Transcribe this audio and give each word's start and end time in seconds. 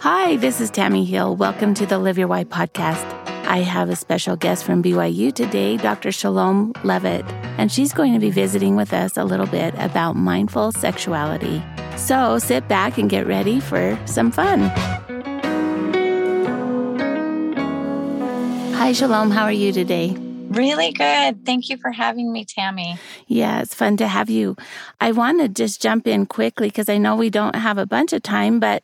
Hi, 0.00 0.36
this 0.36 0.60
is 0.60 0.70
Tammy 0.70 1.04
Hill. 1.04 1.36
Welcome 1.36 1.72
to 1.74 1.86
the 1.86 1.98
Live 1.98 2.18
Your 2.18 2.28
Why 2.28 2.44
podcast. 2.44 3.04
I 3.46 3.58
have 3.58 3.88
a 3.88 3.96
special 3.96 4.36
guest 4.36 4.64
from 4.64 4.82
BYU 4.82 5.32
today, 5.32 5.78
Dr. 5.78 6.10
Chelom 6.10 6.72
Leavitt, 6.84 7.24
and 7.58 7.72
she's 7.72 7.94
going 7.94 8.12
to 8.12 8.18
be 8.18 8.30
visiting 8.30 8.76
with 8.76 8.92
us 8.92 9.16
a 9.16 9.24
little 9.24 9.46
bit 9.46 9.74
about 9.78 10.14
mindful 10.14 10.72
sexuality. 10.72 11.62
So 11.96 12.38
sit 12.38 12.68
back 12.68 12.98
and 12.98 13.08
get 13.08 13.26
ready 13.26 13.58
for 13.58 13.98
some 14.04 14.30
fun. 14.30 14.68
Hi, 18.74 18.92
Chelom. 18.92 19.32
How 19.32 19.44
are 19.44 19.52
you 19.52 19.72
today? 19.72 20.25
Really 20.56 20.92
good. 20.92 21.44
Thank 21.44 21.68
you 21.68 21.76
for 21.76 21.90
having 21.90 22.32
me, 22.32 22.44
Tammy. 22.44 22.98
Yeah, 23.26 23.60
it's 23.60 23.74
fun 23.74 23.96
to 23.98 24.08
have 24.08 24.30
you. 24.30 24.56
I 25.00 25.12
want 25.12 25.40
to 25.40 25.48
just 25.48 25.82
jump 25.82 26.06
in 26.06 26.26
quickly 26.26 26.68
because 26.68 26.88
I 26.88 26.98
know 26.98 27.16
we 27.16 27.30
don't 27.30 27.56
have 27.56 27.78
a 27.78 27.86
bunch 27.86 28.12
of 28.12 28.22
time, 28.22 28.60
but 28.60 28.82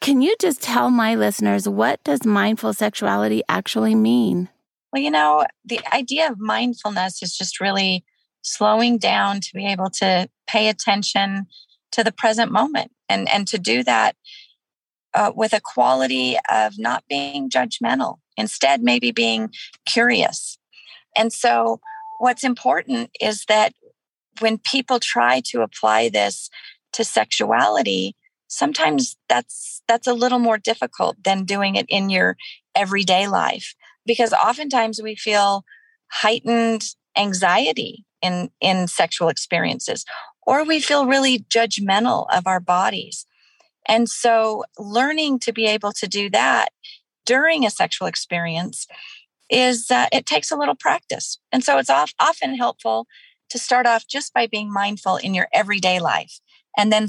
can 0.00 0.22
you 0.22 0.34
just 0.40 0.62
tell 0.62 0.90
my 0.90 1.14
listeners 1.14 1.68
what 1.68 2.02
does 2.04 2.24
mindful 2.24 2.74
sexuality 2.74 3.42
actually 3.48 3.94
mean? 3.94 4.48
Well, 4.92 5.02
you 5.02 5.10
know, 5.10 5.46
the 5.64 5.80
idea 5.92 6.30
of 6.30 6.38
mindfulness 6.38 7.22
is 7.22 7.36
just 7.36 7.60
really 7.60 8.04
slowing 8.42 8.98
down 8.98 9.40
to 9.40 9.48
be 9.54 9.66
able 9.66 9.90
to 9.90 10.28
pay 10.46 10.68
attention 10.68 11.46
to 11.92 12.04
the 12.04 12.12
present 12.12 12.52
moment 12.52 12.90
and 13.08 13.28
and 13.28 13.48
to 13.48 13.58
do 13.58 13.82
that 13.82 14.16
uh, 15.14 15.32
with 15.34 15.52
a 15.52 15.60
quality 15.60 16.36
of 16.50 16.74
not 16.78 17.04
being 17.08 17.48
judgmental 17.48 18.18
instead 18.36 18.82
maybe 18.82 19.10
being 19.10 19.50
curious 19.86 20.58
and 21.16 21.32
so, 21.32 21.80
what's 22.18 22.44
important 22.44 23.10
is 23.20 23.44
that 23.46 23.72
when 24.40 24.58
people 24.58 24.98
try 25.00 25.40
to 25.46 25.62
apply 25.62 26.08
this 26.08 26.50
to 26.92 27.04
sexuality, 27.04 28.16
sometimes 28.48 29.16
that's 29.28 29.82
that's 29.88 30.06
a 30.06 30.14
little 30.14 30.38
more 30.38 30.58
difficult 30.58 31.16
than 31.22 31.44
doing 31.44 31.76
it 31.76 31.86
in 31.88 32.10
your 32.10 32.36
everyday 32.74 33.26
life 33.26 33.74
because 34.06 34.32
oftentimes 34.32 35.00
we 35.02 35.14
feel 35.14 35.64
heightened 36.10 36.94
anxiety 37.16 38.04
in 38.22 38.50
in 38.60 38.88
sexual 38.88 39.28
experiences 39.28 40.04
or 40.46 40.64
we 40.64 40.80
feel 40.80 41.06
really 41.06 41.40
judgmental 41.40 42.26
of 42.32 42.46
our 42.46 42.60
bodies. 42.60 43.26
And 43.86 44.08
so 44.08 44.64
learning 44.78 45.40
to 45.40 45.52
be 45.52 45.66
able 45.66 45.92
to 45.92 46.06
do 46.06 46.30
that 46.30 46.70
during 47.26 47.64
a 47.64 47.70
sexual 47.70 48.08
experience 48.08 48.86
is 49.54 49.90
uh, 49.90 50.06
it 50.12 50.26
takes 50.26 50.50
a 50.50 50.56
little 50.56 50.74
practice. 50.74 51.38
And 51.52 51.62
so 51.62 51.78
it's 51.78 51.90
off, 51.90 52.12
often 52.18 52.56
helpful 52.56 53.06
to 53.50 53.58
start 53.58 53.86
off 53.86 54.06
just 54.06 54.34
by 54.34 54.46
being 54.46 54.72
mindful 54.72 55.16
in 55.16 55.32
your 55.32 55.48
everyday 55.54 56.00
life 56.00 56.40
and 56.76 56.92
then 56.92 57.08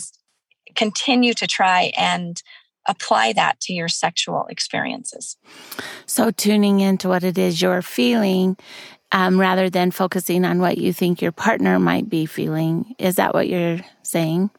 continue 0.76 1.34
to 1.34 1.48
try 1.48 1.92
and 1.98 2.42
apply 2.88 3.34
that 3.34 3.60
to 3.62 3.74
your 3.74 3.88
sexual 3.88 4.46
experiences. 4.48 5.38
So, 6.06 6.30
tuning 6.30 6.82
into 6.82 7.10
what 7.10 7.24
it 7.24 7.38
is 7.38 7.62
you're 7.62 7.82
feeling 7.82 8.58
um, 9.12 9.40
rather 9.40 9.70
than 9.70 9.90
focusing 9.92 10.46
on 10.46 10.60
what 10.60 10.78
you 10.78 10.94
think 10.94 11.22
your 11.22 11.32
partner 11.32 11.80
might 11.80 12.10
be 12.10 12.26
feeling. 12.26 12.94
Is 13.00 13.16
that 13.16 13.34
what 13.34 13.50
you're 13.50 13.80
saying? 14.04 14.52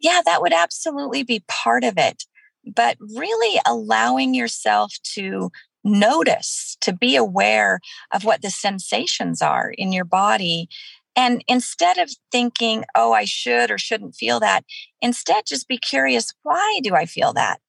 Yeah, 0.00 0.20
that 0.24 0.42
would 0.42 0.52
absolutely 0.52 1.22
be 1.22 1.44
part 1.46 1.84
of 1.84 1.94
it. 1.96 2.24
But 2.64 2.96
really 3.00 3.60
allowing 3.66 4.34
yourself 4.34 4.94
to 5.14 5.50
notice, 5.84 6.76
to 6.80 6.92
be 6.92 7.14
aware 7.14 7.80
of 8.12 8.24
what 8.24 8.42
the 8.42 8.50
sensations 8.50 9.42
are 9.42 9.70
in 9.70 9.92
your 9.92 10.04
body. 10.04 10.68
And 11.14 11.44
instead 11.46 11.98
of 11.98 12.10
thinking, 12.32 12.84
oh, 12.96 13.12
I 13.12 13.24
should 13.24 13.70
or 13.70 13.78
shouldn't 13.78 14.16
feel 14.16 14.40
that, 14.40 14.64
instead 15.00 15.46
just 15.46 15.68
be 15.68 15.78
curious, 15.78 16.32
why 16.42 16.80
do 16.82 16.94
I 16.94 17.06
feel 17.06 17.32
that? 17.34 17.60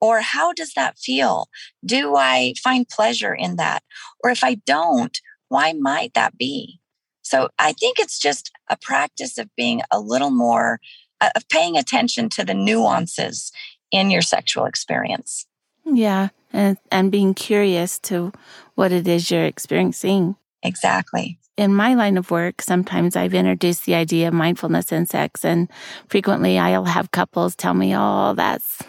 Or 0.00 0.20
how 0.20 0.52
does 0.52 0.74
that 0.74 0.98
feel? 0.98 1.48
Do 1.84 2.16
I 2.16 2.54
find 2.62 2.88
pleasure 2.88 3.34
in 3.34 3.56
that? 3.56 3.82
Or 4.22 4.30
if 4.30 4.44
I 4.44 4.54
don't, 4.54 5.18
why 5.48 5.72
might 5.72 6.14
that 6.14 6.36
be? 6.36 6.80
So 7.22 7.48
I 7.58 7.72
think 7.72 7.98
it's 7.98 8.18
just 8.18 8.50
a 8.68 8.76
practice 8.76 9.38
of 9.38 9.48
being 9.56 9.82
a 9.90 10.00
little 10.00 10.30
more, 10.30 10.80
uh, 11.20 11.30
of 11.36 11.48
paying 11.48 11.76
attention 11.76 12.28
to 12.30 12.44
the 12.44 12.54
nuances 12.54 13.52
in 13.90 14.10
your 14.10 14.22
sexual 14.22 14.64
experience. 14.64 15.46
Yeah 15.84 16.28
and, 16.52 16.78
and 16.90 17.10
being 17.10 17.34
curious 17.34 17.98
to 18.00 18.32
what 18.74 18.92
it 18.92 19.06
is 19.08 19.30
you're 19.30 19.44
experiencing. 19.44 20.36
Exactly. 20.62 21.38
In 21.56 21.74
my 21.74 21.94
line 21.94 22.16
of 22.16 22.30
work, 22.30 22.62
sometimes 22.62 23.14
I've 23.14 23.34
introduced 23.34 23.84
the 23.84 23.94
idea 23.94 24.28
of 24.28 24.34
mindfulness 24.34 24.90
in 24.90 25.06
sex, 25.06 25.44
and 25.44 25.68
frequently 26.08 26.58
I'll 26.58 26.84
have 26.84 27.10
couples 27.10 27.54
tell 27.54 27.74
me, 27.74 27.94
Oh, 27.94 28.34
that's 28.34 28.82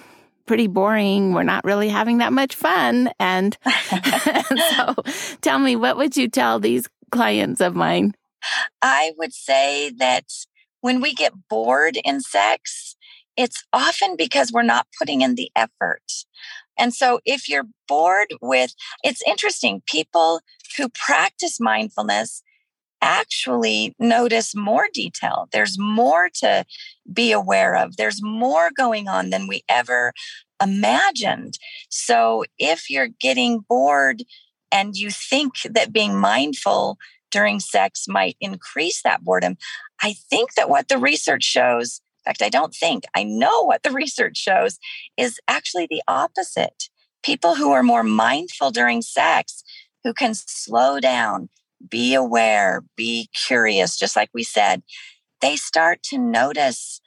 pretty 0.45 0.67
boring. 0.67 1.33
We're 1.33 1.43
not 1.43 1.63
really 1.63 1.89
having 1.89 2.19
that 2.19 2.33
much 2.33 2.55
fun. 2.55 3.11
And 3.19 3.57
so 4.75 4.95
tell 5.41 5.59
me, 5.59 5.75
what 5.75 5.97
would 5.97 6.17
you 6.17 6.27
tell 6.27 6.59
these 6.59 6.87
clients 7.11 7.61
of 7.61 7.75
mine? 7.75 8.13
I 8.81 9.13
would 9.17 9.33
say 9.33 9.91
that 9.97 10.25
when 10.81 10.99
we 10.99 11.13
get 11.13 11.33
bored 11.49 11.97
in 12.03 12.19
sex, 12.21 12.95
it's 13.37 13.63
often 13.71 14.15
because 14.17 14.51
we're 14.51 14.63
not 14.63 14.87
putting 14.99 15.21
in 15.21 15.35
the 15.35 15.49
effort. 15.55 16.03
And 16.77 16.93
so 16.93 17.19
if 17.25 17.47
you're 17.47 17.67
bored 17.87 18.33
with, 18.41 18.73
it's 19.03 19.21
interesting, 19.27 19.81
people 19.85 20.41
who 20.77 20.89
practice 20.89 21.59
mindfulness 21.59 22.41
actually 23.01 23.93
notice 23.99 24.55
more 24.55 24.87
detail. 24.93 25.49
There's 25.51 25.77
more 25.77 26.29
to 26.35 26.65
be 27.11 27.31
aware 27.33 27.75
of. 27.75 27.97
There's 27.97 28.23
more 28.23 28.71
going 28.75 29.07
on 29.09 29.29
than 29.29 29.47
we 29.47 29.63
ever 29.67 30.13
imagined. 30.61 31.59
So 31.89 32.45
if 32.57 32.89
you're 32.89 33.09
getting 33.19 33.59
bored 33.67 34.23
and 34.71 34.95
you 34.95 35.11
think 35.11 35.53
that 35.69 35.91
being 35.91 36.17
mindful 36.17 36.97
during 37.29 37.59
sex 37.59 38.05
might 38.07 38.37
increase 38.39 39.01
that 39.01 39.23
boredom, 39.23 39.57
I 40.01 40.13
think 40.29 40.53
that 40.55 40.69
what 40.69 40.87
the 40.87 40.97
research 40.97 41.43
shows 41.43 41.99
in 42.25 42.29
fact, 42.29 42.41
I 42.41 42.49
don't 42.49 42.73
think, 42.73 43.03
I 43.15 43.23
know 43.23 43.63
what 43.63 43.83
the 43.83 43.91
research 44.03 44.37
shows 44.37 44.79
is 45.17 45.39
actually 45.47 45.87
the 45.89 46.01
opposite. 46.07 46.89
People 47.23 47.55
who 47.55 47.71
are 47.71 47.83
more 47.83 48.03
mindful 48.03 48.71
during 48.71 49.01
sex, 49.01 49.63
who 50.03 50.13
can 50.13 50.33
slow 50.33 50.99
down, 50.99 51.49
be 51.89 52.13
aware, 52.13 52.83
be 52.95 53.29
curious, 53.47 53.97
just 53.97 54.15
like 54.15 54.29
we 54.33 54.43
said, 54.43 54.83
they 55.41 55.55
start 55.55 56.01
to 56.03 56.17
notice 56.17 57.01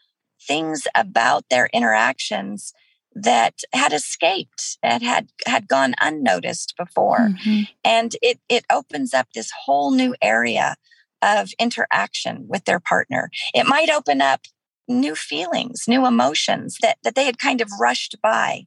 things 0.47 0.87
about 0.95 1.45
their 1.51 1.69
interactions 1.73 2.73
that 3.15 3.61
had 3.73 3.95
escaped 3.95 4.77
and 4.83 5.03
had 5.03 5.29
had 5.47 5.67
gone 5.67 5.95
unnoticed 6.01 6.75
before 6.77 7.31
mm-hmm. 7.31 7.63
and 7.83 8.15
it 8.21 8.39
it 8.51 8.65
opens 8.71 9.15
up 9.15 9.27
this 9.35 9.51
whole 9.65 9.91
new 9.91 10.15
area 10.21 10.77
of 11.23 11.51
interaction 11.59 12.47
with 12.47 12.67
their 12.67 12.79
partner 12.79 13.31
it 13.55 13.65
might 13.65 13.89
open 13.89 14.21
up 14.21 14.43
new 14.89 15.15
feelings, 15.15 15.85
new 15.87 16.07
emotions 16.07 16.79
that, 16.83 16.99
that 17.03 17.15
they 17.15 17.25
had 17.25 17.39
kind 17.39 17.61
of 17.61 17.71
rushed 17.81 18.17
by. 18.23 18.67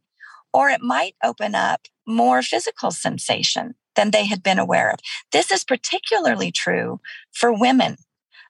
Or 0.54 0.70
it 0.70 0.82
might 0.82 1.16
open 1.24 1.54
up 1.54 1.88
more 2.08 2.42
physical 2.42 2.92
sensation 2.92 3.76
than 3.96 4.12
they 4.12 4.26
had 4.26 4.42
been 4.42 4.60
aware 4.60 4.92
of. 4.92 5.00
This 5.32 5.52
is 5.52 5.64
particularly 5.64 6.52
true 6.52 7.00
for 7.32 7.52
women. 7.54 7.98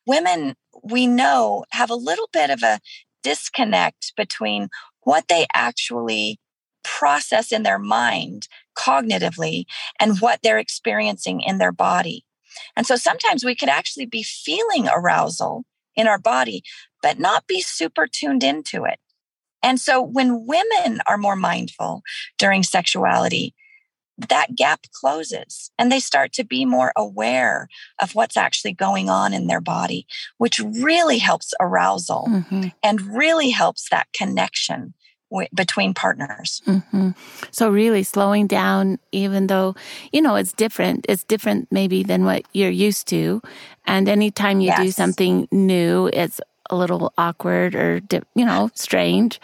Women, 0.05 0.55
we 0.83 1.07
know, 1.07 1.65
have 1.71 1.89
a 1.89 1.95
little 1.95 2.29
bit 2.31 2.49
of 2.49 2.63
a 2.63 2.79
disconnect 3.23 4.13
between 4.15 4.69
what 5.01 5.27
they 5.27 5.45
actually 5.53 6.39
process 6.83 7.51
in 7.51 7.63
their 7.63 7.79
mind 7.79 8.47
cognitively 8.77 9.65
and 9.99 10.19
what 10.19 10.39
they're 10.41 10.59
experiencing 10.59 11.41
in 11.41 11.57
their 11.57 11.71
body. 11.71 12.23
And 12.75 12.87
so 12.87 12.95
sometimes 12.95 13.43
we 13.43 13.55
could 13.55 13.69
actually 13.69 14.05
be 14.05 14.23
feeling 14.23 14.87
arousal 14.87 15.65
in 15.95 16.07
our 16.07 16.17
body, 16.17 16.63
but 17.01 17.19
not 17.19 17.47
be 17.47 17.61
super 17.61 18.07
tuned 18.07 18.43
into 18.43 18.85
it. 18.85 18.99
And 19.61 19.79
so 19.79 20.01
when 20.01 20.45
women 20.45 21.01
are 21.05 21.17
more 21.17 21.35
mindful 21.35 22.01
during 22.37 22.63
sexuality, 22.63 23.53
that 24.29 24.55
gap 24.55 24.81
closes 24.91 25.71
and 25.77 25.91
they 25.91 25.99
start 25.99 26.33
to 26.33 26.43
be 26.43 26.65
more 26.65 26.91
aware 26.95 27.69
of 28.01 28.15
what's 28.15 28.35
actually 28.35 28.73
going 28.73 29.09
on 29.09 29.33
in 29.33 29.47
their 29.47 29.61
body, 29.61 30.05
which 30.37 30.59
really 30.59 31.17
helps 31.17 31.53
arousal 31.59 32.25
mm-hmm. 32.29 32.67
and 32.83 33.01
really 33.01 33.49
helps 33.49 33.89
that 33.89 34.07
connection 34.13 34.93
between 35.53 35.93
partners. 35.93 36.61
Mm-hmm. 36.65 37.11
So, 37.51 37.69
really 37.69 38.03
slowing 38.03 38.47
down, 38.47 38.97
even 39.11 39.47
though, 39.47 39.75
you 40.11 40.21
know, 40.21 40.35
it's 40.35 40.53
different. 40.53 41.05
It's 41.07 41.23
different 41.23 41.67
maybe 41.71 42.03
than 42.03 42.25
what 42.25 42.43
you're 42.53 42.69
used 42.69 43.07
to. 43.09 43.41
And 43.85 44.09
anytime 44.09 44.59
you 44.59 44.67
yes. 44.67 44.79
do 44.79 44.91
something 44.91 45.47
new, 45.51 46.09
it's 46.11 46.41
a 46.69 46.75
little 46.75 47.13
awkward 47.17 47.75
or, 47.75 48.01
you 48.35 48.45
know, 48.45 48.69
strange. 48.73 49.39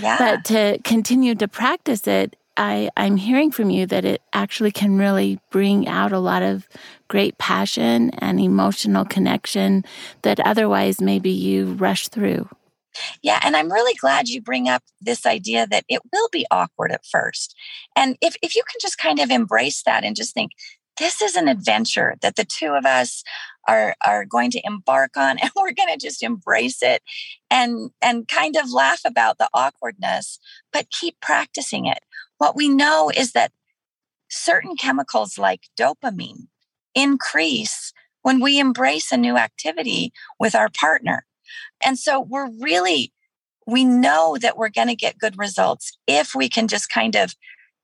Yeah. 0.00 0.18
But 0.18 0.44
to 0.46 0.78
continue 0.84 1.34
to 1.34 1.48
practice 1.48 2.06
it, 2.06 2.36
I, 2.56 2.88
I'm 2.96 3.16
hearing 3.16 3.50
from 3.50 3.70
you 3.70 3.86
that 3.86 4.04
it 4.04 4.22
actually 4.32 4.72
can 4.72 4.96
really 4.96 5.38
bring 5.50 5.86
out 5.86 6.12
a 6.12 6.18
lot 6.18 6.42
of 6.42 6.66
great 7.08 7.36
passion 7.38 8.10
and 8.18 8.40
emotional 8.40 9.04
connection 9.04 9.84
that 10.22 10.40
otherwise 10.40 11.00
maybe 11.00 11.30
you 11.30 11.74
rush 11.74 12.08
through. 12.08 12.48
Yeah, 13.22 13.40
and 13.42 13.54
I'm 13.54 13.70
really 13.70 13.94
glad 13.94 14.28
you 14.28 14.40
bring 14.40 14.70
up 14.70 14.82
this 15.02 15.26
idea 15.26 15.66
that 15.66 15.84
it 15.86 16.00
will 16.12 16.28
be 16.32 16.46
awkward 16.50 16.92
at 16.92 17.04
first. 17.04 17.54
And 17.94 18.16
if, 18.22 18.36
if 18.42 18.56
you 18.56 18.62
can 18.62 18.78
just 18.80 18.96
kind 18.96 19.18
of 19.18 19.30
embrace 19.30 19.82
that 19.82 20.02
and 20.02 20.16
just 20.16 20.32
think, 20.32 20.52
this 20.98 21.20
is 21.20 21.36
an 21.36 21.46
adventure 21.46 22.14
that 22.22 22.36
the 22.36 22.44
two 22.44 22.72
of 22.72 22.86
us 22.86 23.22
are 23.66 23.94
are 24.04 24.24
going 24.24 24.50
to 24.52 24.62
embark 24.64 25.16
on 25.16 25.38
and 25.42 25.50
we're 25.56 25.72
going 25.72 25.92
to 25.92 25.98
just 25.98 26.22
embrace 26.22 26.82
it 26.82 27.02
and 27.50 27.90
and 28.02 28.28
kind 28.28 28.56
of 28.56 28.72
laugh 28.72 29.00
about 29.04 29.38
the 29.38 29.48
awkwardness 29.52 30.38
but 30.72 30.90
keep 30.90 31.20
practicing 31.20 31.86
it. 31.86 32.00
What 32.38 32.56
we 32.56 32.68
know 32.68 33.10
is 33.16 33.32
that 33.32 33.52
certain 34.28 34.76
chemicals 34.76 35.38
like 35.38 35.68
dopamine 35.78 36.48
increase 36.94 37.92
when 38.22 38.40
we 38.40 38.58
embrace 38.58 39.12
a 39.12 39.16
new 39.16 39.36
activity 39.36 40.12
with 40.40 40.54
our 40.54 40.68
partner. 40.68 41.24
And 41.84 41.98
so 41.98 42.20
we're 42.20 42.50
really 42.60 43.12
we 43.66 43.84
know 43.84 44.36
that 44.40 44.56
we're 44.56 44.68
going 44.68 44.88
to 44.88 44.94
get 44.94 45.18
good 45.18 45.38
results 45.38 45.98
if 46.06 46.34
we 46.34 46.48
can 46.48 46.68
just 46.68 46.88
kind 46.88 47.16
of 47.16 47.34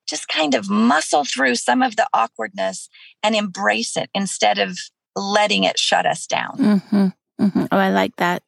just 0.09 0.29
kind 0.29 0.55
of 0.55 0.69
muscle 0.69 1.25
through 1.25 1.55
some 1.55 1.83
of 1.83 1.97
the 1.97 2.07
awkwardness 2.13 2.89
and 3.23 3.35
embrace 3.35 3.97
it 3.97 4.11
instead 4.15 4.59
of 4.59 4.79
letting 5.17 5.65
it 5.65 5.79
shut 5.79 6.07
us 6.07 6.27
down. 6.27 6.57
Mm-hmm. 6.59 7.07
Mm-hmm. 7.41 7.65
Oh, 7.73 7.79
I 7.79 7.91
like 7.91 8.17
that. 8.17 8.43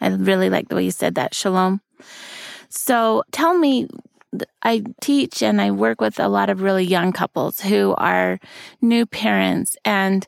I 0.00 0.08
really 0.08 0.50
like 0.50 0.68
the 0.68 0.76
way 0.76 0.84
you 0.84 0.90
said 0.90 1.16
that. 1.16 1.32
Chelom. 1.32 1.80
So 2.68 3.22
tell 3.32 3.56
me, 3.58 3.88
I 4.62 4.84
teach 5.00 5.42
and 5.42 5.60
I 5.60 5.70
work 5.70 6.00
with 6.00 6.20
a 6.20 6.28
lot 6.28 6.50
of 6.50 6.62
really 6.62 6.84
young 6.84 7.12
couples 7.12 7.60
who 7.60 7.94
are 7.96 8.38
new 8.82 9.06
parents, 9.06 9.76
and 9.84 10.26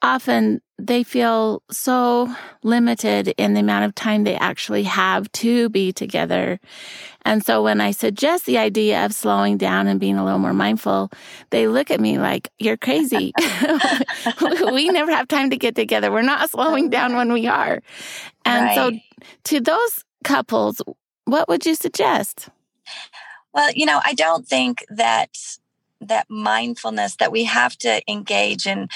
often 0.00 0.60
they 0.78 1.02
feel 1.02 1.62
so 1.70 2.32
limited 2.62 3.28
in 3.36 3.54
the 3.54 3.60
amount 3.60 3.84
of 3.84 3.94
time 3.94 4.22
they 4.22 4.36
actually 4.36 4.84
have 4.84 5.30
to 5.32 5.68
be 5.68 5.92
together. 5.92 6.60
And 7.22 7.44
so 7.44 7.62
when 7.62 7.80
I 7.80 7.90
suggest 7.90 8.46
the 8.46 8.58
idea 8.58 9.04
of 9.04 9.12
slowing 9.12 9.58
down 9.58 9.88
and 9.88 9.98
being 9.98 10.16
a 10.16 10.24
little 10.24 10.38
more 10.38 10.54
mindful, 10.54 11.10
they 11.50 11.66
look 11.66 11.90
at 11.90 12.00
me 12.00 12.18
like, 12.18 12.48
you're 12.58 12.76
crazy. 12.76 13.32
we 14.72 14.88
never 14.88 15.10
have 15.10 15.26
time 15.26 15.50
to 15.50 15.56
get 15.56 15.74
together. 15.74 16.12
We're 16.12 16.22
not 16.22 16.48
slowing 16.48 16.90
down 16.90 17.16
when 17.16 17.32
we 17.32 17.48
are. 17.48 17.82
And 18.44 18.64
right. 18.64 18.74
so 18.76 18.92
to 19.44 19.60
those 19.60 20.04
couples, 20.22 20.80
what 21.24 21.48
would 21.48 21.66
you 21.66 21.74
suggest? 21.74 22.48
Well, 23.52 23.70
you 23.74 23.84
know, 23.84 24.00
I 24.04 24.14
don't 24.14 24.46
think 24.46 24.84
that 24.88 25.36
that 26.00 26.26
mindfulness 26.30 27.16
that 27.16 27.32
we 27.32 27.44
have 27.44 27.76
to 27.78 28.00
engage 28.08 28.66
in 28.66 28.88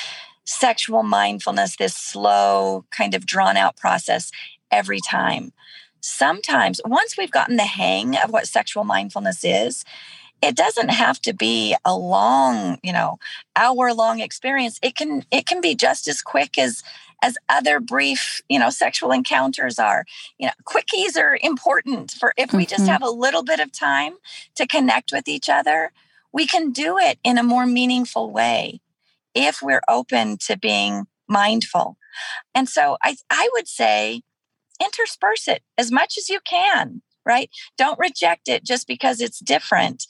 sexual 0.45 1.03
mindfulness, 1.03 1.77
this 1.77 1.97
slow, 1.97 2.85
kind 2.91 3.15
of 3.15 3.27
drawn 3.27 3.57
out 3.57 3.77
process 3.77 4.31
every 4.71 5.01
time. 5.01 5.53
Sometimes, 6.01 6.81
once 6.85 7.17
we've 7.17 7.31
gotten 7.31 7.57
the 7.57 7.65
hang 7.65 8.17
of 8.17 8.31
what 8.31 8.49
sexual 8.49 8.85
mindfulness 8.85 9.45
is, 9.45 9.85
it 10.43 10.57
doesn't 10.57 10.89
have 10.89 11.21
to 11.23 11.33
be 11.33 11.77
a 11.85 11.97
long, 11.97 12.79
you 12.83 12.93
know, 12.93 13.19
hour 13.55 13.95
long 13.95 14.21
experience. 14.21 14.81
It 14.83 14.97
can 14.97 15.25
it 15.31 15.47
can 15.47 15.61
be 15.61 15.77
just 15.77 16.09
as 16.09 16.21
quick 16.21 16.59
as 16.59 16.83
as 17.23 17.39
other 17.49 17.79
brief, 17.79 18.41
you 18.49 18.59
know, 18.59 18.69
sexual 18.69 19.13
encounters 19.13 19.79
are. 19.79 20.05
You 20.39 20.49
know, 20.49 20.53
quickies 20.65 21.17
are 21.17 21.39
important 21.41 22.11
for 22.11 22.35
if 22.37 22.53
we 22.53 22.67
just 22.67 22.83
mm-hmm. 22.83 22.93
have 22.93 23.03
a 23.03 23.11
little 23.11 23.45
bit 23.45 23.61
of 23.61 23.71
time 23.71 24.15
to 24.57 24.67
connect 24.67 25.13
with 25.13 25.29
each 25.29 25.49
other, 25.49 25.93
we 26.33 26.49
can 26.49 26.73
do 26.73 26.99
it 26.99 27.21
in 27.23 27.39
a 27.39 27.45
more 27.45 27.65
meaningful 27.65 28.33
way 28.33 28.81
if 29.35 29.61
we're 29.63 29.83
open 29.89 30.37
to 30.47 30.57
being 30.57 31.05
mindful. 31.29 31.97
And 32.55 32.69
so 32.69 32.97
I, 33.03 33.17
I 33.31 33.49
would 33.55 33.69
say 33.69 34.23
intersperse 34.83 35.49
it 35.49 35.63
as 35.79 35.91
much 35.91 36.19
as 36.19 36.29
you 36.29 36.41
can, 36.45 37.03
right? 37.25 37.51
Don't 37.79 37.99
reject 37.99 38.49
it 38.49 38.65
just 38.65 38.87
because 38.87 39.21
it's 39.21 39.39
different. 39.39 40.05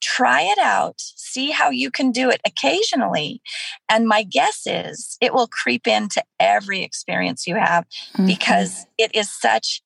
Try 0.00 0.42
it 0.42 0.58
out, 0.58 0.96
see 0.98 1.50
how 1.50 1.70
you 1.70 1.90
can 1.90 2.10
do 2.10 2.28
it 2.28 2.40
occasionally. 2.44 3.40
And 3.88 4.08
my 4.08 4.24
guess 4.24 4.62
is 4.66 5.16
it 5.20 5.32
will 5.32 5.46
creep 5.46 5.86
into 5.86 6.22
every 6.40 6.82
experience 6.82 7.46
you 7.46 7.54
have 7.54 7.84
mm-hmm. 8.14 8.26
because 8.26 8.86
it 8.98 9.14
is 9.14 9.30
such 9.30 9.82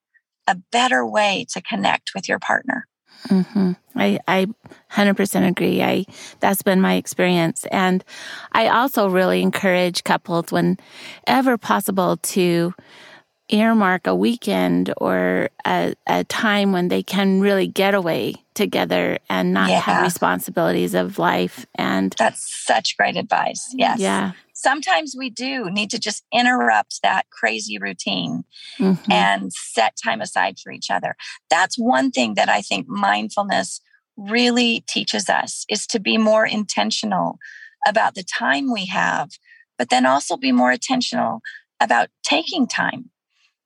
a 0.46 0.56
better 0.72 1.04
way 1.04 1.46
to 1.52 1.60
connect 1.60 2.12
with 2.14 2.28
your 2.28 2.38
partner. 2.38 2.86
Mm-hmm. 3.28 3.72
I, 3.96 4.18
I 4.28 4.46
100% 4.92 5.48
agree. 5.48 5.82
I 5.82 6.04
that's 6.40 6.62
been 6.62 6.80
my 6.80 6.94
experience, 6.94 7.66
and 7.72 8.04
I 8.52 8.68
also 8.68 9.08
really 9.08 9.42
encourage 9.42 10.04
couples, 10.04 10.52
whenever 10.52 11.58
possible, 11.58 12.18
to 12.18 12.74
earmark 13.48 14.06
a 14.06 14.14
weekend 14.14 14.93
or 14.96 15.50
a, 15.64 15.94
a 16.06 16.25
time 16.25 16.72
when 16.72 16.88
they 16.88 17.02
can 17.02 17.40
really 17.40 17.66
get 17.66 17.94
away 17.94 18.34
together 18.54 19.19
and 19.28 19.52
not 19.52 19.69
yeah. 19.69 19.81
have 19.81 20.02
responsibilities 20.02 20.94
of 20.94 21.19
life. 21.19 21.66
And 21.75 22.14
that's 22.19 22.64
such 22.64 22.96
great 22.96 23.16
advice. 23.16 23.72
Yes. 23.76 24.00
Yeah 24.00 24.32
sometimes 24.56 25.14
we 25.16 25.31
do 25.31 25.70
need 25.70 25.90
to 25.90 25.98
just 25.98 26.25
interrupt 26.32 27.00
that 27.02 27.28
crazy 27.31 27.78
routine 27.78 28.43
mm-hmm. 28.78 29.12
and 29.12 29.52
set 29.52 29.94
time 30.02 30.20
aside 30.20 30.58
for 30.58 30.72
each 30.72 30.90
other. 30.90 31.14
That's 31.50 31.78
one 31.78 32.10
thing 32.10 32.34
that 32.34 32.49
I 32.49 32.62
think 32.62 32.88
mindfulness 32.88 33.81
really 34.16 34.82
teaches 34.88 35.28
us 35.28 35.66
is 35.69 35.87
to 35.88 36.00
be 36.00 36.16
more 36.16 36.46
intentional 36.46 37.38
about 37.87 38.14
the 38.14 38.25
time 38.25 38.72
we 38.72 38.87
have, 38.87 39.31
but 39.78 39.90
then 39.90 40.06
also 40.06 40.37
be 40.37 40.52
more 40.52 40.72
intentional 40.72 41.42
about 41.78 42.08
taking 42.22 42.66
time. 42.66 43.10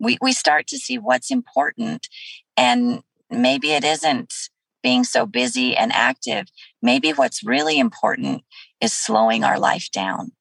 We, 0.01 0.19
we 0.21 0.33
start 0.33 0.67
to 0.69 0.79
see 0.79 0.99
what's 0.99 1.31
important 1.31 2.09
and 2.57 3.03
maybe 3.31 3.73
it 3.73 3.85
isn't 3.85 4.33
being 4.83 5.05
so 5.05 5.27
busy 5.27 5.77
and 5.77 5.93
active. 5.93 6.47
Maybe 6.83 7.13
what's 7.13 7.45
really 7.45 7.79
important 7.79 8.43
is 8.81 8.93
slowing 8.93 9.45
our 9.45 9.59
life 9.59 9.91
down. 9.93 10.33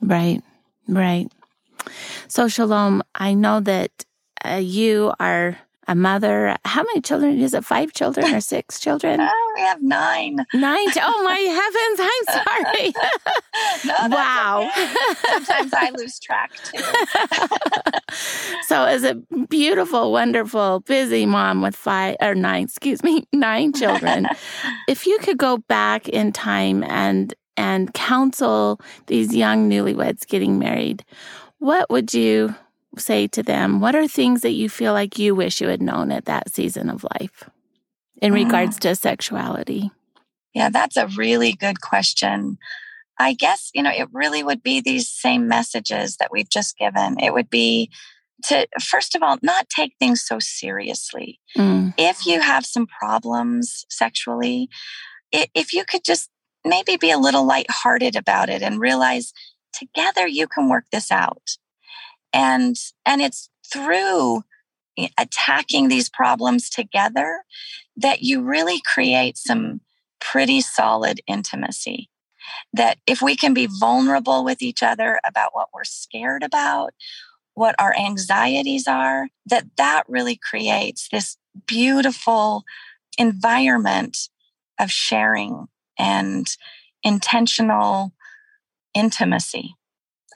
Right, 0.00 0.42
right. 0.88 1.30
So, 2.28 2.46
Chelom, 2.46 3.02
I 3.14 3.34
know 3.34 3.60
that 3.60 3.90
uh, 4.44 4.60
you 4.62 5.12
are 5.18 5.58
a 5.86 5.94
mother. 5.94 6.56
How 6.64 6.82
many 6.82 7.00
children? 7.00 7.38
Is 7.40 7.54
it 7.54 7.64
five 7.64 7.92
children 7.92 8.34
or 8.34 8.40
six 8.40 8.80
children? 8.84 9.20
Oh, 9.20 9.52
we 9.56 9.62
have 9.62 9.82
nine. 9.82 10.44
Nine. 10.54 10.88
Oh 10.96 11.22
my 11.24 11.38
heavens! 11.60 12.00
I'm 12.00 12.44
sorry. 12.44 12.92
no, 14.10 14.16
wow. 14.16 14.68
Okay. 14.70 14.94
Sometimes 15.30 15.74
I 15.74 15.90
lose 15.96 16.18
track 16.18 16.52
too. 16.64 16.82
so, 18.66 18.84
as 18.84 19.04
a 19.04 19.14
beautiful, 19.48 20.12
wonderful, 20.12 20.80
busy 20.80 21.26
mom 21.26 21.62
with 21.62 21.76
five 21.76 22.16
or 22.20 22.34
nine, 22.34 22.64
excuse 22.64 23.02
me, 23.02 23.24
nine 23.32 23.72
children, 23.72 24.26
if 24.88 25.06
you 25.06 25.18
could 25.18 25.38
go 25.38 25.58
back 25.58 26.08
in 26.08 26.32
time 26.32 26.82
and 26.84 27.34
and 27.56 27.94
counsel 27.94 28.80
these 29.06 29.34
young 29.34 29.70
newlyweds 29.70 30.26
getting 30.26 30.58
married, 30.58 31.04
what 31.58 31.88
would 31.90 32.12
you 32.12 32.54
say 33.00 33.26
to 33.28 33.42
them? 33.42 33.80
What 33.80 33.94
are 33.94 34.08
things 34.08 34.42
that 34.42 34.52
you 34.52 34.68
feel 34.68 34.92
like 34.92 35.18
you 35.18 35.34
wish 35.34 35.60
you 35.60 35.68
had 35.68 35.82
known 35.82 36.10
at 36.10 36.24
that 36.26 36.52
season 36.52 36.88
of 36.90 37.04
life 37.18 37.48
in 38.20 38.32
mm. 38.32 38.36
regards 38.36 38.78
to 38.80 38.94
sexuality? 38.94 39.90
Yeah, 40.54 40.70
that's 40.70 40.96
a 40.96 41.08
really 41.08 41.52
good 41.52 41.80
question. 41.80 42.58
I 43.18 43.32
guess, 43.32 43.70
you 43.74 43.82
know, 43.82 43.90
it 43.90 44.08
really 44.12 44.42
would 44.42 44.62
be 44.62 44.80
these 44.80 45.08
same 45.08 45.46
messages 45.48 46.16
that 46.16 46.30
we've 46.32 46.48
just 46.48 46.76
given. 46.78 47.18
It 47.20 47.32
would 47.32 47.50
be 47.50 47.90
to, 48.46 48.66
first 48.80 49.14
of 49.14 49.22
all, 49.22 49.38
not 49.42 49.68
take 49.68 49.94
things 49.98 50.22
so 50.22 50.38
seriously. 50.38 51.40
Mm. 51.56 51.94
If 51.96 52.26
you 52.26 52.40
have 52.40 52.66
some 52.66 52.86
problems 52.86 53.84
sexually, 53.88 54.68
if 55.32 55.72
you 55.72 55.84
could 55.84 56.04
just 56.04 56.30
maybe 56.64 56.96
be 56.96 57.10
a 57.10 57.18
little 57.18 57.44
lighthearted 57.44 58.16
about 58.16 58.48
it 58.48 58.62
and 58.62 58.80
realize 58.80 59.32
together 59.72 60.26
you 60.26 60.46
can 60.46 60.68
work 60.68 60.84
this 60.90 61.10
out. 61.10 61.56
And, 62.34 62.76
and 63.06 63.22
it's 63.22 63.48
through 63.72 64.42
attacking 65.18 65.88
these 65.88 66.10
problems 66.10 66.68
together 66.68 67.44
that 67.96 68.22
you 68.22 68.42
really 68.42 68.80
create 68.84 69.38
some 69.38 69.80
pretty 70.20 70.60
solid 70.60 71.20
intimacy. 71.26 72.10
That 72.72 72.98
if 73.06 73.22
we 73.22 73.36
can 73.36 73.54
be 73.54 73.68
vulnerable 73.80 74.44
with 74.44 74.60
each 74.60 74.82
other 74.82 75.20
about 75.26 75.54
what 75.54 75.68
we're 75.72 75.84
scared 75.84 76.42
about, 76.42 76.92
what 77.54 77.74
our 77.78 77.94
anxieties 77.96 78.86
are, 78.86 79.28
that 79.46 79.64
that 79.76 80.02
really 80.08 80.36
creates 80.36 81.08
this 81.10 81.36
beautiful 81.66 82.64
environment 83.16 84.28
of 84.78 84.90
sharing 84.90 85.68
and 85.98 86.56
intentional 87.02 88.12
intimacy. 88.94 89.76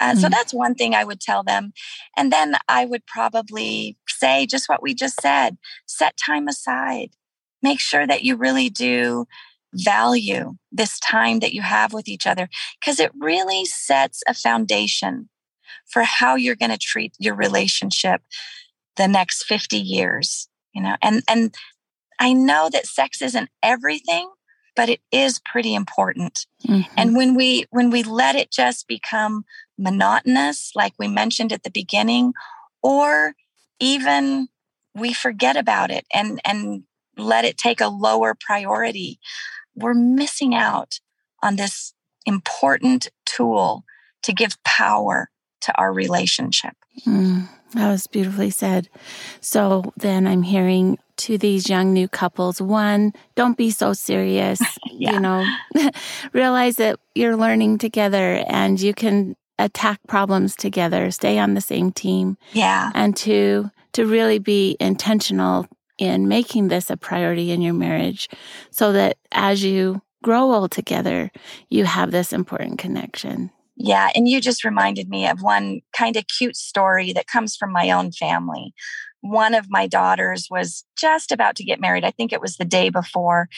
Uh, 0.01 0.11
mm-hmm. 0.11 0.21
So 0.21 0.29
that's 0.29 0.55
one 0.55 0.75
thing 0.75 0.95
I 0.95 1.05
would 1.05 1.21
tell 1.21 1.43
them. 1.43 1.73
And 2.17 2.33
then 2.33 2.57
I 2.69 2.85
would 2.85 3.07
probably 3.07 3.97
say 4.09 4.47
just 4.47 4.69
what 4.69 4.83
we 4.83 4.95
just 4.95 5.21
said 5.21 5.59
set 5.87 6.17
time 6.17 6.49
aside. 6.49 7.11
Make 7.63 7.81
sure 7.81 8.07
that 8.07 8.23
you 8.23 8.37
really 8.37 8.71
do 8.71 9.27
value 9.75 10.55
this 10.73 10.99
time 10.99 11.41
that 11.41 11.53
you 11.53 11.63
have 11.63 11.93
with 11.93 12.09
each 12.09 12.27
other 12.27 12.49
because 12.81 12.99
it 12.99 13.11
really 13.19 13.65
sets 13.65 14.23
a 14.27 14.33
foundation 14.33 15.29
for 15.87 16.03
how 16.03 16.37
you're 16.37 16.57
going 16.57 16.71
to 16.71 16.79
treat 16.79 17.15
your 17.19 17.35
relationship 17.35 18.23
the 18.97 19.07
next 19.07 19.45
50 19.45 19.77
years 19.77 20.49
you 20.79 20.85
know, 20.85 20.97
and, 21.03 21.23
and 21.29 21.55
I 22.21 22.33
know 22.33 22.69
that 22.71 22.87
sex 22.87 23.21
isn't 23.21 23.51
everything, 23.63 24.31
but 24.79 24.89
it 24.89 25.01
is 25.11 25.41
pretty 25.41 25.75
important. 25.75 26.47
Mm-hmm. 26.65 26.95
And 26.97 27.17
when 27.17 27.35
we, 27.35 27.67
when 27.71 27.91
we 27.91 28.05
let 28.05 28.37
it 28.37 28.53
just 28.53 28.87
become 28.87 29.45
monotonous, 29.77 30.71
like 30.77 30.93
we 31.01 31.09
mentioned 31.09 31.53
at 31.53 31.65
the 31.65 31.71
beginning, 31.71 32.33
or 32.81 33.35
even 33.81 34.47
we 34.95 35.13
forget 35.13 35.57
about 35.57 35.91
it 35.91 36.07
and, 36.15 36.41
and 36.45 36.85
let 37.17 37.45
it 37.45 37.59
take 37.59 37.81
a 37.81 37.89
lower 37.89 38.37
priority, 38.39 39.19
we're 39.75 39.95
missing 39.95 40.55
out 40.55 41.01
on 41.43 41.57
this 41.57 41.93
important 42.25 43.09
tool 43.27 43.83
to 44.23 44.33
give 44.33 44.63
power 44.63 45.29
to 45.63 45.77
our 45.77 45.93
relationship. 45.93 46.77
Mm, 47.05 47.49
that 47.75 47.91
was 47.91 48.07
beautifully 48.07 48.51
said. 48.51 48.89
So 49.41 49.93
then 49.97 50.29
I'm 50.29 50.45
hearing 50.45 50.99
to 51.19 51.39
these 51.39 51.69
young 51.69 51.93
new 51.93 52.09
couples 52.09 52.61
one, 52.61 53.13
don't 53.35 53.57
be 53.57 53.71
so 53.71 53.93
serious. 53.93 54.61
yeah. 54.91 55.13
You 55.13 55.21
know, 55.21 55.45
realize 56.33 56.77
that 56.77 56.99
you're 57.15 57.37
learning 57.37 57.79
together 57.79 58.45
and 58.49 58.81
you 58.81 58.95
can 58.95 59.37
attack 59.59 60.01
problems 60.07 60.55
together, 60.55 61.11
stay 61.11 61.39
on 61.39 61.55
the 61.55 61.61
same 61.61 61.91
team. 61.93 62.37
Yeah. 62.53 62.91
And 62.95 63.17
to 63.19 63.71
to 63.93 64.07
really 64.07 64.39
be 64.39 64.77
intentional 64.79 65.67
in 65.99 66.29
making 66.29 66.69
this 66.69 66.91
a 66.91 66.97
priority 66.97 67.51
in 67.51 67.61
your 67.61 67.75
marriage 67.75 68.29
so 68.71 68.93
that 68.93 69.17
as 69.33 69.65
you 69.65 70.01
grow 70.23 70.53
old 70.53 70.71
together, 70.71 71.31
you 71.69 71.85
have 71.85 72.11
this 72.11 72.33
important 72.33 72.79
connection. 72.79 73.51
Yeah. 73.77 74.11
And 74.15 74.29
you 74.29 74.41
just 74.41 74.65
reminded 74.65 75.09
me 75.09 75.29
of 75.29 75.41
one 75.41 75.81
kind 75.97 76.17
of 76.17 76.25
cute 76.27 76.57
story 76.57 77.13
that 77.13 77.27
comes 77.27 77.57
from 77.57 77.73
my 77.73 77.91
own 77.91 78.11
family. 78.13 78.75
One 79.21 79.55
of 79.55 79.67
my 79.69 79.87
daughters 79.87 80.49
was 80.51 80.85
just 80.97 81.33
about 81.33 81.57
to 81.57 81.65
get 81.65 81.81
married. 81.81 82.05
I 82.05 82.11
think 82.11 82.33
it 82.33 82.41
was 82.41 82.57
the 82.57 82.65
day 82.65 82.89
before. 82.89 83.49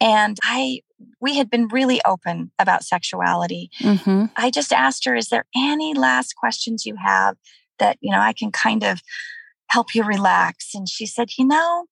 And 0.00 0.38
I, 0.42 0.80
we 1.20 1.36
had 1.36 1.48
been 1.48 1.68
really 1.68 2.00
open 2.04 2.50
about 2.58 2.84
sexuality. 2.84 3.70
Mm-hmm. 3.80 4.26
I 4.36 4.50
just 4.50 4.72
asked 4.72 5.04
her, 5.04 5.14
is 5.14 5.28
there 5.28 5.46
any 5.54 5.94
last 5.94 6.34
questions 6.34 6.86
you 6.86 6.96
have 6.96 7.36
that, 7.78 7.98
you 8.00 8.10
know, 8.10 8.20
I 8.20 8.32
can 8.32 8.50
kind 8.50 8.82
of 8.82 9.00
help 9.68 9.94
you 9.94 10.02
relax? 10.02 10.74
And 10.74 10.88
she 10.88 11.06
said, 11.06 11.30
you 11.38 11.46
know, 11.46 11.86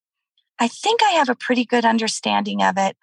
I 0.59 0.69
think 0.69 1.03
I 1.03 1.11
have 1.11 1.29
a 1.29 1.37
pretty 1.37 1.65
good 1.65 1.85
understanding 1.85 2.63
of 2.63 2.77
it. 2.77 2.97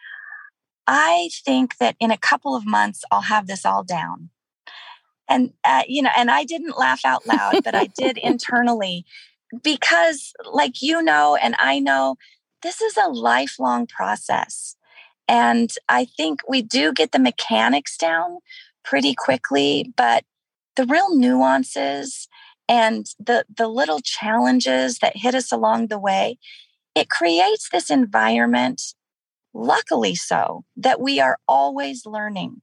I 0.85 1.29
think 1.45 1.77
that 1.77 1.95
in 1.99 2.11
a 2.11 2.17
couple 2.17 2.55
of 2.55 2.65
months, 2.65 3.03
I'll 3.11 3.21
have 3.21 3.47
this 3.47 3.65
all 3.65 3.83
down. 3.83 4.29
And, 5.29 5.53
uh, 5.63 5.83
you 5.87 6.01
know, 6.01 6.11
and 6.15 6.31
I 6.31 6.43
didn't 6.43 6.77
laugh 6.77 7.01
out 7.03 7.25
loud, 7.25 7.63
but 7.63 7.75
I 7.75 7.87
did 7.97 8.17
internally 8.21 9.05
because, 9.63 10.33
like 10.51 10.81
you 10.81 11.01
know, 11.01 11.35
and 11.35 11.55
I 11.59 11.79
know, 11.79 12.15
this 12.63 12.81
is 12.81 12.97
a 12.97 13.09
lifelong 13.09 13.87
process. 13.87 14.75
And 15.27 15.69
I 15.89 16.05
think 16.05 16.41
we 16.47 16.61
do 16.61 16.93
get 16.93 17.11
the 17.11 17.19
mechanics 17.19 17.97
down 17.97 18.39
pretty 18.83 19.13
quickly, 19.13 19.93
but 19.95 20.23
the 20.75 20.85
real 20.85 21.15
nuances 21.15 22.27
and 22.69 23.05
the, 23.19 23.45
the 23.55 23.67
little 23.67 23.99
challenges 23.99 24.99
that 24.99 25.17
hit 25.17 25.35
us 25.35 25.51
along 25.51 25.87
the 25.87 25.99
way, 25.99 26.37
it 26.95 27.09
creates 27.09 27.69
this 27.69 27.89
environment 27.89 28.81
luckily 29.53 30.15
so, 30.15 30.63
that 30.75 31.01
we 31.01 31.19
are 31.19 31.37
always 31.47 32.05
learning. 32.05 32.61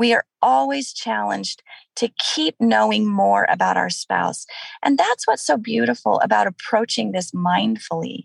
We 0.00 0.14
are 0.14 0.24
always 0.40 0.94
challenged 0.94 1.62
to 1.96 2.08
keep 2.34 2.56
knowing 2.58 3.06
more 3.06 3.46
about 3.50 3.76
our 3.76 3.90
spouse. 3.90 4.46
And 4.82 4.96
that's 4.96 5.26
what's 5.26 5.44
so 5.44 5.58
beautiful 5.58 6.18
about 6.20 6.46
approaching 6.46 7.12
this 7.12 7.32
mindfully 7.32 8.24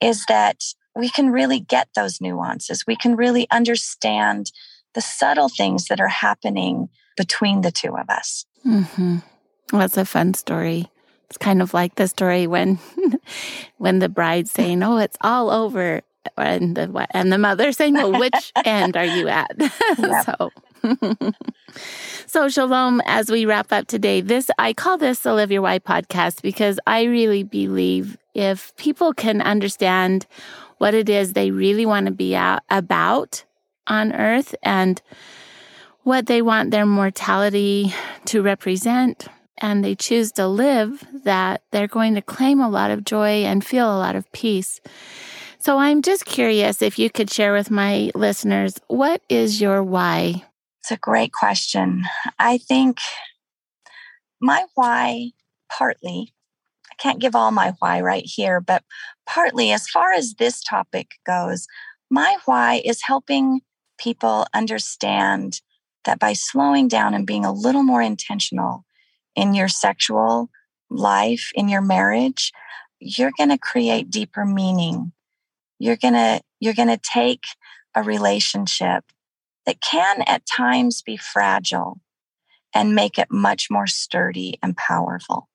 is 0.00 0.24
that 0.26 0.64
we 0.96 1.08
can 1.08 1.30
really 1.30 1.60
get 1.60 1.90
those 1.94 2.20
nuances. 2.20 2.88
We 2.88 2.96
can 2.96 3.14
really 3.14 3.46
understand 3.52 4.50
the 4.94 5.00
subtle 5.00 5.48
things 5.48 5.86
that 5.86 6.00
are 6.00 6.08
happening 6.08 6.88
between 7.16 7.60
the 7.60 7.70
two 7.70 7.96
of 7.96 8.10
us. 8.10 8.44
Mm-hmm. 8.66 9.18
That's 9.78 9.96
a 9.96 10.04
fun 10.04 10.34
story. 10.34 10.90
It's 11.26 11.38
kind 11.38 11.62
of 11.62 11.72
like 11.72 11.94
the 11.94 12.08
story 12.08 12.48
when 12.48 12.80
when 13.78 14.00
the 14.00 14.08
bride's 14.08 14.50
saying, 14.50 14.82
"Oh, 14.82 14.98
it's 14.98 15.16
all 15.20 15.50
over," 15.50 16.02
and 16.36 16.76
the 16.76 17.06
and 17.12 17.32
the 17.32 17.38
mother 17.38 17.70
saying, 17.70 17.94
"Well, 17.94 18.18
which 18.18 18.52
end 18.64 18.96
are 18.96 19.06
you 19.06 19.28
at?" 19.28 19.54
so. 20.26 20.50
So 22.26 22.46
chelom 22.46 23.00
as 23.06 23.30
we 23.30 23.46
wrap 23.46 23.72
up 23.72 23.86
today 23.86 24.20
this 24.20 24.50
i 24.58 24.72
call 24.72 24.98
this 24.98 25.20
the 25.20 25.32
live 25.32 25.52
your 25.52 25.62
why 25.62 25.78
podcast 25.78 26.42
because 26.42 26.78
i 26.86 27.02
really 27.04 27.42
believe 27.42 28.16
if 28.34 28.74
people 28.76 29.12
can 29.12 29.40
understand 29.40 30.26
what 30.78 30.94
it 30.94 31.08
is 31.08 31.32
they 31.32 31.50
really 31.50 31.86
want 31.86 32.06
to 32.06 32.12
be 32.12 32.34
out, 32.34 32.62
about 32.70 33.44
on 33.86 34.12
earth 34.12 34.54
and 34.62 35.02
what 36.02 36.26
they 36.26 36.42
want 36.42 36.70
their 36.70 36.86
mortality 36.86 37.94
to 38.24 38.42
represent 38.42 39.28
and 39.58 39.84
they 39.84 39.94
choose 39.94 40.32
to 40.32 40.46
live 40.48 41.04
that 41.24 41.62
they're 41.70 41.86
going 41.86 42.14
to 42.14 42.22
claim 42.22 42.60
a 42.60 42.68
lot 42.68 42.90
of 42.90 43.04
joy 43.04 43.44
and 43.44 43.64
feel 43.64 43.86
a 43.86 43.98
lot 43.98 44.16
of 44.16 44.30
peace 44.32 44.80
so 45.58 45.78
I'm 45.78 46.02
just 46.02 46.24
curious 46.24 46.82
if 46.82 46.98
you 46.98 47.08
could 47.08 47.30
share 47.30 47.52
with 47.52 47.70
my 47.70 48.10
listeners 48.14 48.80
what 48.88 49.22
is 49.28 49.60
your 49.60 49.82
why? 49.82 50.42
It's 50.82 50.90
a 50.90 50.96
great 50.96 51.32
question. 51.32 52.04
I 52.38 52.58
think 52.58 52.98
my 54.40 54.64
why, 54.74 55.30
partly, 55.70 56.34
I 56.90 56.94
can't 56.98 57.20
give 57.20 57.36
all 57.36 57.52
my 57.52 57.74
why 57.78 58.00
right 58.00 58.24
here, 58.26 58.60
but 58.60 58.82
partly, 59.26 59.70
as 59.70 59.88
far 59.88 60.12
as 60.12 60.34
this 60.34 60.62
topic 60.62 61.12
goes, 61.24 61.66
my 62.10 62.36
why 62.46 62.82
is 62.84 63.02
helping 63.02 63.60
people 63.98 64.46
understand 64.52 65.60
that 66.04 66.18
by 66.18 66.32
slowing 66.32 66.88
down 66.88 67.14
and 67.14 67.26
being 67.26 67.44
a 67.44 67.52
little 67.52 67.84
more 67.84 68.02
intentional 68.02 68.84
in 69.36 69.54
your 69.54 69.68
sexual 69.68 70.50
life, 70.90 71.50
in 71.54 71.68
your 71.68 71.80
marriage, 71.80 72.52
you're 72.98 73.32
going 73.36 73.50
to 73.50 73.58
create 73.58 74.10
deeper 74.10 74.44
meaning 74.44 75.12
you're 75.82 75.96
going 75.96 76.14
to 76.14 76.40
you're 76.60 76.74
going 76.74 76.88
to 76.88 77.00
take 77.12 77.42
a 77.96 78.02
relationship 78.04 79.04
that 79.66 79.80
can 79.80 80.22
at 80.22 80.46
times 80.46 81.02
be 81.02 81.16
fragile 81.16 82.00
and 82.74 82.94
make 82.94 83.18
it 83.18 83.30
much 83.30 83.68
more 83.70 83.86
sturdy 83.86 84.58
and 84.62 84.76
powerful. 84.76 85.48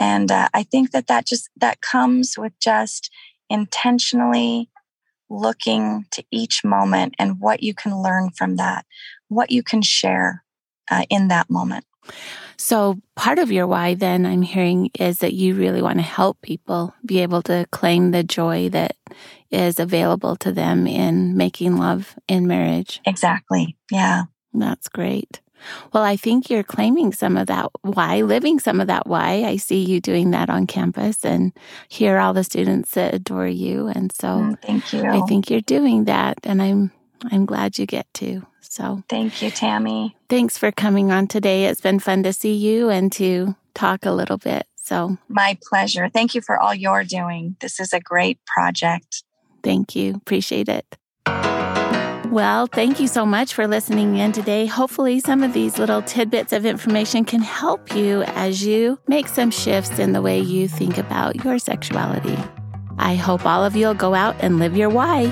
And 0.00 0.30
uh, 0.30 0.48
i 0.52 0.64
think 0.64 0.90
that 0.90 1.06
that 1.06 1.26
just 1.26 1.48
that 1.56 1.80
comes 1.80 2.36
with 2.36 2.52
just 2.60 3.10
intentionally 3.48 4.68
looking 5.30 6.04
to 6.10 6.24
each 6.30 6.64
moment 6.64 7.14
and 7.18 7.40
what 7.40 7.62
you 7.62 7.74
can 7.74 8.02
learn 8.02 8.30
from 8.30 8.56
that 8.56 8.84
what 9.28 9.50
you 9.50 9.62
can 9.62 9.82
share 9.82 10.44
uh, 10.90 11.04
in 11.10 11.28
that 11.28 11.50
moment. 11.50 11.84
So 12.56 13.00
part 13.16 13.38
of 13.38 13.50
your 13.50 13.66
why 13.66 13.94
then 13.94 14.26
I'm 14.26 14.42
hearing 14.42 14.90
is 14.98 15.18
that 15.18 15.32
you 15.32 15.54
really 15.54 15.82
want 15.82 15.98
to 15.98 16.04
help 16.04 16.40
people 16.40 16.94
be 17.04 17.20
able 17.20 17.42
to 17.42 17.66
claim 17.72 18.10
the 18.10 18.22
joy 18.22 18.68
that 18.70 18.96
is 19.54 19.78
available 19.78 20.36
to 20.36 20.52
them 20.52 20.86
in 20.86 21.36
making 21.36 21.76
love 21.76 22.14
in 22.28 22.46
marriage. 22.46 23.00
Exactly. 23.06 23.76
Yeah. 23.90 24.24
That's 24.52 24.88
great. 24.88 25.40
Well, 25.92 26.02
I 26.02 26.16
think 26.16 26.50
you're 26.50 26.62
claiming 26.62 27.12
some 27.12 27.36
of 27.36 27.46
that 27.46 27.70
why, 27.82 28.22
living 28.22 28.58
some 28.58 28.80
of 28.80 28.86
that 28.88 29.06
why. 29.06 29.44
I 29.44 29.56
see 29.56 29.82
you 29.82 30.00
doing 30.00 30.30
that 30.32 30.50
on 30.50 30.66
campus 30.66 31.24
and 31.24 31.52
hear 31.88 32.18
all 32.18 32.34
the 32.34 32.44
students 32.44 32.92
that 32.92 33.14
adore 33.14 33.46
you. 33.46 33.88
And 33.88 34.12
so 34.12 34.28
mm, 34.28 34.62
thank 34.62 34.92
you. 34.92 35.04
I 35.04 35.22
think 35.22 35.50
you're 35.50 35.60
doing 35.60 36.04
that 36.04 36.38
and 36.44 36.60
I'm 36.60 36.92
I'm 37.30 37.46
glad 37.46 37.78
you 37.78 37.86
get 37.86 38.12
to. 38.14 38.46
So 38.60 39.02
thank 39.08 39.40
you, 39.40 39.50
Tammy. 39.50 40.16
Thanks 40.28 40.58
for 40.58 40.72
coming 40.72 41.10
on 41.10 41.28
today. 41.28 41.66
It's 41.66 41.80
been 41.80 42.00
fun 42.00 42.22
to 42.24 42.32
see 42.32 42.54
you 42.54 42.90
and 42.90 43.10
to 43.12 43.56
talk 43.74 44.04
a 44.04 44.12
little 44.12 44.38
bit. 44.38 44.66
So 44.76 45.16
my 45.28 45.58
pleasure. 45.62 46.10
Thank 46.12 46.34
you 46.34 46.40
for 46.40 46.60
all 46.60 46.74
you're 46.74 47.04
doing. 47.04 47.56
This 47.60 47.80
is 47.80 47.92
a 47.92 48.00
great 48.00 48.38
project. 48.44 49.24
Thank 49.64 49.96
you. 49.96 50.14
Appreciate 50.14 50.68
it. 50.68 50.86
Well, 52.30 52.66
thank 52.66 52.98
you 52.98 53.06
so 53.06 53.24
much 53.24 53.54
for 53.54 53.66
listening 53.66 54.16
in 54.16 54.32
today. 54.32 54.66
Hopefully, 54.66 55.20
some 55.20 55.42
of 55.42 55.52
these 55.52 55.78
little 55.78 56.02
tidbits 56.02 56.52
of 56.52 56.66
information 56.66 57.24
can 57.24 57.40
help 57.40 57.94
you 57.94 58.22
as 58.22 58.64
you 58.64 58.98
make 59.06 59.28
some 59.28 59.50
shifts 59.50 59.98
in 59.98 60.12
the 60.12 60.22
way 60.22 60.40
you 60.40 60.66
think 60.66 60.98
about 60.98 61.44
your 61.44 61.58
sexuality. 61.58 62.36
I 62.98 63.14
hope 63.14 63.46
all 63.46 63.64
of 63.64 63.76
you 63.76 63.86
will 63.86 63.94
go 63.94 64.14
out 64.14 64.36
and 64.40 64.58
live 64.58 64.76
your 64.76 64.88
why. 64.90 65.26